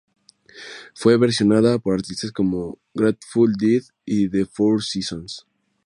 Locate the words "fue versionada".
0.95-1.77